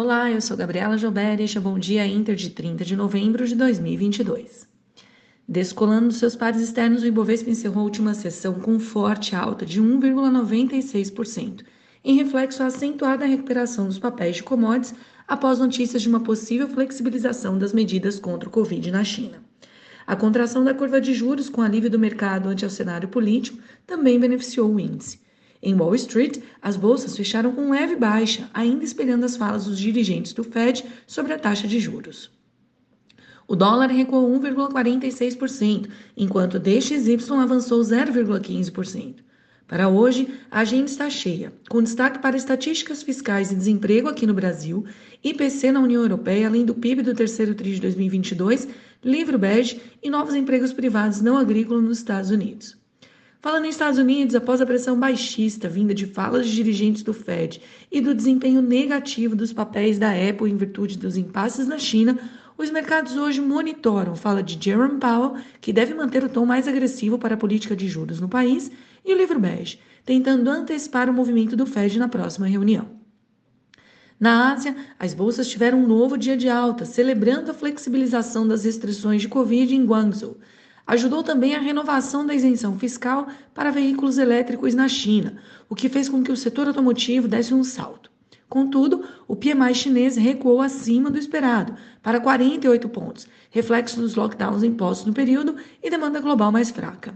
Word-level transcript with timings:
Olá, 0.00 0.30
eu 0.30 0.40
sou 0.40 0.56
Gabriela 0.56 0.96
Jober 0.96 1.40
e 1.40 1.42
este 1.42 1.58
é 1.58 1.60
Bom 1.60 1.76
Dia 1.76 2.06
Inter 2.06 2.36
de 2.36 2.50
30 2.50 2.84
de 2.84 2.94
novembro 2.94 3.44
de 3.44 3.56
2022. 3.56 4.68
Descolando 5.48 6.12
seus 6.12 6.36
pares 6.36 6.62
externos, 6.62 7.02
o 7.02 7.06
Ibovespa 7.06 7.50
encerrou 7.50 7.80
a 7.80 7.82
última 7.82 8.14
sessão 8.14 8.54
com 8.60 8.78
forte 8.78 9.34
alta 9.34 9.66
de 9.66 9.82
1,96%, 9.82 11.64
em 12.04 12.14
reflexo 12.14 12.62
à 12.62 12.66
acentuada 12.66 13.26
recuperação 13.26 13.88
dos 13.88 13.98
papéis 13.98 14.36
de 14.36 14.44
commodities 14.44 14.94
após 15.26 15.58
notícias 15.58 16.00
de 16.00 16.08
uma 16.08 16.20
possível 16.20 16.68
flexibilização 16.68 17.58
das 17.58 17.72
medidas 17.72 18.20
contra 18.20 18.48
o 18.48 18.52
Covid 18.52 18.92
na 18.92 19.02
China. 19.02 19.42
A 20.06 20.14
contração 20.14 20.62
da 20.62 20.72
curva 20.72 21.00
de 21.00 21.12
juros 21.12 21.48
com 21.50 21.60
alívio 21.60 21.90
do 21.90 21.98
mercado 21.98 22.48
ante 22.48 22.64
o 22.64 22.70
cenário 22.70 23.08
político 23.08 23.58
também 23.84 24.16
beneficiou 24.20 24.72
o 24.72 24.78
índice. 24.78 25.18
Em 25.62 25.74
Wall 25.74 25.94
Street, 25.94 26.38
as 26.62 26.76
bolsas 26.76 27.16
fecharam 27.16 27.52
com 27.52 27.70
leve 27.70 27.96
baixa, 27.96 28.48
ainda 28.54 28.84
espelhando 28.84 29.26
as 29.26 29.36
falas 29.36 29.64
dos 29.64 29.78
dirigentes 29.78 30.32
do 30.32 30.44
Fed 30.44 30.84
sobre 31.06 31.32
a 31.32 31.38
taxa 31.38 31.66
de 31.66 31.80
juros. 31.80 32.30
O 33.46 33.56
dólar 33.56 33.90
recuou 33.90 34.30
1,46%, 34.40 35.88
enquanto 36.16 36.54
o 36.54 36.60
DXY 36.60 37.16
avançou 37.40 37.80
0,15%. 37.80 39.16
Para 39.66 39.88
hoje, 39.88 40.28
a 40.50 40.60
agenda 40.60 40.86
está 40.86 41.10
cheia, 41.10 41.52
com 41.68 41.82
destaque 41.82 42.20
para 42.20 42.38
estatísticas 42.38 43.02
fiscais 43.02 43.52
e 43.52 43.54
desemprego 43.54 44.08
aqui 44.08 44.26
no 44.26 44.32
Brasil, 44.32 44.86
IPC 45.22 45.72
na 45.72 45.80
União 45.80 46.00
Europeia, 46.00 46.46
além 46.46 46.64
do 46.64 46.74
PIB 46.74 47.02
do 47.02 47.14
terceiro 47.14 47.54
TRI 47.54 47.74
de 47.74 47.80
2022, 47.82 48.66
livro 49.04 49.38
bege 49.38 49.80
e 50.02 50.08
novos 50.08 50.34
empregos 50.34 50.72
privados 50.72 51.20
não 51.20 51.36
agrícolas 51.36 51.84
nos 51.84 51.98
Estados 51.98 52.30
Unidos. 52.30 52.77
Falando 53.40 53.66
em 53.66 53.68
Estados 53.68 54.00
Unidos, 54.00 54.34
após 54.34 54.60
a 54.60 54.66
pressão 54.66 54.98
baixista 54.98 55.68
vinda 55.68 55.94
de 55.94 56.06
falas 56.06 56.44
de 56.44 56.56
dirigentes 56.56 57.04
do 57.04 57.14
Fed 57.14 57.62
e 57.90 58.00
do 58.00 58.12
desempenho 58.12 58.60
negativo 58.60 59.36
dos 59.36 59.52
papéis 59.52 59.96
da 59.96 60.10
Apple 60.10 60.50
em 60.50 60.56
virtude 60.56 60.98
dos 60.98 61.16
impasses 61.16 61.68
na 61.68 61.78
China, 61.78 62.18
os 62.56 62.68
mercados 62.68 63.16
hoje 63.16 63.40
monitoram 63.40 64.16
fala 64.16 64.42
de 64.42 64.58
Jerome 64.60 64.98
Powell, 64.98 65.36
que 65.60 65.72
deve 65.72 65.94
manter 65.94 66.24
o 66.24 66.28
tom 66.28 66.44
mais 66.44 66.66
agressivo 66.66 67.16
para 67.16 67.34
a 67.34 67.38
política 67.38 67.76
de 67.76 67.86
juros 67.86 68.18
no 68.18 68.28
país, 68.28 68.72
e 69.04 69.14
o 69.14 69.16
livro 69.16 69.38
bege, 69.38 69.78
tentando 70.04 70.50
antecipar 70.50 71.08
o 71.08 71.14
movimento 71.14 71.54
do 71.54 71.64
Fed 71.64 71.96
na 71.96 72.08
próxima 72.08 72.48
reunião. 72.48 72.88
Na 74.18 74.52
Ásia, 74.52 74.74
as 74.98 75.14
bolsas 75.14 75.48
tiveram 75.48 75.78
um 75.78 75.86
novo 75.86 76.18
dia 76.18 76.36
de 76.36 76.48
alta, 76.48 76.84
celebrando 76.84 77.52
a 77.52 77.54
flexibilização 77.54 78.48
das 78.48 78.64
restrições 78.64 79.22
de 79.22 79.28
Covid 79.28 79.72
em 79.72 79.86
Guangzhou 79.86 80.38
Ajudou 80.88 81.22
também 81.22 81.54
a 81.54 81.60
renovação 81.60 82.24
da 82.24 82.34
isenção 82.34 82.78
fiscal 82.78 83.28
para 83.52 83.70
veículos 83.70 84.16
elétricos 84.16 84.74
na 84.74 84.88
China, 84.88 85.36
o 85.68 85.74
que 85.74 85.86
fez 85.86 86.08
com 86.08 86.22
que 86.22 86.32
o 86.32 86.36
setor 86.36 86.66
automotivo 86.66 87.28
desse 87.28 87.52
um 87.52 87.62
salto. 87.62 88.10
Contudo, 88.48 89.04
o 89.28 89.36
PMI 89.36 89.74
chinês 89.74 90.16
recuou 90.16 90.62
acima 90.62 91.10
do 91.10 91.18
esperado, 91.18 91.74
para 92.02 92.18
48 92.18 92.88
pontos, 92.88 93.28
reflexo 93.50 94.00
dos 94.00 94.14
lockdowns 94.14 94.62
impostos 94.62 95.06
no 95.06 95.12
período 95.12 95.56
e 95.82 95.90
demanda 95.90 96.20
global 96.20 96.50
mais 96.50 96.70
fraca. 96.70 97.14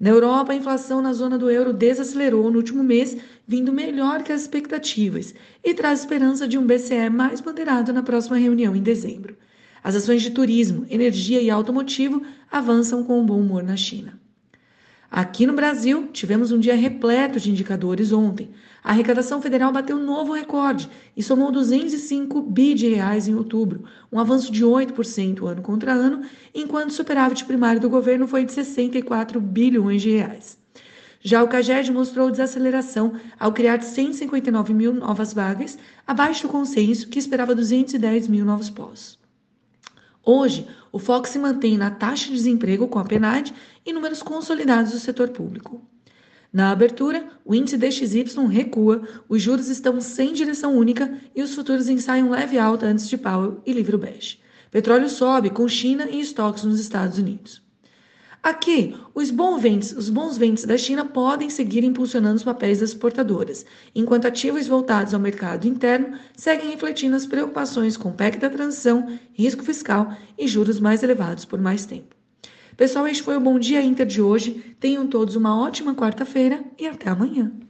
Na 0.00 0.10
Europa, 0.10 0.52
a 0.52 0.56
inflação 0.56 1.00
na 1.00 1.12
zona 1.12 1.38
do 1.38 1.48
euro 1.48 1.72
desacelerou 1.72 2.50
no 2.50 2.56
último 2.56 2.82
mês, 2.82 3.16
vindo 3.46 3.72
melhor 3.72 4.24
que 4.24 4.32
as 4.32 4.40
expectativas, 4.40 5.32
e 5.62 5.72
traz 5.72 6.00
esperança 6.00 6.48
de 6.48 6.58
um 6.58 6.66
BCE 6.66 7.10
mais 7.10 7.40
moderado 7.40 7.92
na 7.92 8.02
próxima 8.02 8.36
reunião 8.36 8.74
em 8.74 8.82
dezembro. 8.82 9.36
As 9.82 9.94
ações 9.94 10.22
de 10.22 10.30
turismo, 10.30 10.86
energia 10.90 11.40
e 11.40 11.50
automotivo 11.50 12.22
avançam 12.50 13.04
com 13.04 13.20
um 13.20 13.26
bom 13.26 13.40
humor 13.40 13.62
na 13.62 13.76
China. 13.76 14.18
Aqui 15.10 15.46
no 15.46 15.54
Brasil, 15.54 16.08
tivemos 16.12 16.52
um 16.52 16.58
dia 16.58 16.76
repleto 16.76 17.40
de 17.40 17.50
indicadores 17.50 18.12
ontem. 18.12 18.50
A 18.84 18.90
arrecadação 18.90 19.40
federal 19.40 19.72
bateu 19.72 19.96
um 19.96 20.04
novo 20.04 20.34
recorde 20.34 20.88
e 21.16 21.22
somou 21.22 21.50
205 21.50 22.42
bi 22.42 22.74
de 22.74 22.88
reais 22.88 23.26
em 23.26 23.34
outubro, 23.34 23.84
um 24.12 24.20
avanço 24.20 24.52
de 24.52 24.62
8% 24.62 25.46
ano 25.46 25.62
contra 25.62 25.92
ano, 25.92 26.22
enquanto 26.54 26.90
o 26.90 26.92
superávit 26.92 27.46
primário 27.46 27.80
do 27.80 27.88
governo 27.88 28.26
foi 28.26 28.44
de 28.44 28.52
64 28.52 29.40
bilhões 29.40 30.02
de 30.02 30.10
reais. 30.10 30.58
Já 31.20 31.42
o 31.42 31.48
CAGED 31.48 31.90
mostrou 31.90 32.30
desaceleração 32.30 33.14
ao 33.40 33.52
criar 33.52 33.82
159 33.82 34.74
mil 34.74 34.92
novas 34.92 35.32
vagas, 35.32 35.78
abaixo 36.06 36.46
do 36.46 36.52
consenso 36.52 37.08
que 37.08 37.18
esperava 37.18 37.54
210 37.54 38.28
mil 38.28 38.44
novos 38.44 38.68
postos. 38.68 39.18
Hoje, 40.30 40.66
o 40.92 40.98
foco 40.98 41.26
se 41.26 41.38
mantém 41.38 41.78
na 41.78 41.90
taxa 41.90 42.26
de 42.26 42.34
desemprego 42.34 42.86
com 42.86 42.98
a 42.98 43.04
PNAD 43.04 43.54
e 43.86 43.94
números 43.94 44.22
consolidados 44.22 44.92
do 44.92 44.98
setor 44.98 45.30
público. 45.30 45.80
Na 46.52 46.70
abertura, 46.70 47.30
o 47.46 47.54
índice 47.54 47.78
DXY 47.78 48.46
recua, 48.46 49.00
os 49.26 49.40
juros 49.40 49.68
estão 49.70 50.02
sem 50.02 50.34
direção 50.34 50.76
única 50.76 51.18
e 51.34 51.42
os 51.42 51.54
futuros 51.54 51.88
ensaiam 51.88 52.28
leve 52.28 52.58
alta 52.58 52.84
antes 52.84 53.08
de 53.08 53.16
Powell 53.16 53.62
e 53.64 53.72
livro 53.72 53.96
bege. 53.96 54.38
Petróleo 54.70 55.08
sobe 55.08 55.48
com 55.48 55.66
China 55.66 56.06
e 56.10 56.20
estoques 56.20 56.62
nos 56.62 56.78
Estados 56.78 57.16
Unidos. 57.16 57.62
Aqui, 58.42 58.94
os 59.14 59.30
bons 59.30 59.60
ventos, 59.60 59.92
os 59.92 60.08
bons 60.08 60.38
ventos 60.38 60.64
da 60.64 60.78
China 60.78 61.04
podem 61.04 61.50
seguir 61.50 61.82
impulsionando 61.82 62.36
os 62.36 62.44
papéis 62.44 62.78
das 62.78 62.90
exportadoras, 62.90 63.66
enquanto 63.94 64.26
ativos 64.26 64.66
voltados 64.66 65.12
ao 65.12 65.20
mercado 65.20 65.66
interno 65.66 66.16
seguem 66.36 66.70
refletindo 66.70 67.16
as 67.16 67.26
preocupações 67.26 67.96
com 67.96 68.10
o 68.10 68.14
PEC 68.14 68.38
da 68.38 68.48
transição, 68.48 69.18
risco 69.32 69.64
fiscal 69.64 70.16
e 70.38 70.46
juros 70.46 70.78
mais 70.78 71.02
elevados 71.02 71.44
por 71.44 71.60
mais 71.60 71.84
tempo. 71.84 72.14
Pessoal, 72.76 73.08
este 73.08 73.24
foi 73.24 73.36
o 73.36 73.40
Bom 73.40 73.58
Dia 73.58 73.82
Inter 73.82 74.06
de 74.06 74.22
hoje. 74.22 74.76
Tenham 74.78 75.08
todos 75.08 75.34
uma 75.34 75.60
ótima 75.60 75.96
quarta-feira 75.96 76.64
e 76.78 76.86
até 76.86 77.10
amanhã. 77.10 77.50